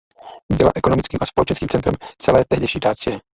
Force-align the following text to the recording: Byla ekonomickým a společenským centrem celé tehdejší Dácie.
Byla 0.57 0.71
ekonomickým 0.75 1.17
a 1.21 1.25
společenským 1.25 1.69
centrem 1.69 1.93
celé 2.17 2.45
tehdejší 2.49 2.79
Dácie. 2.79 3.21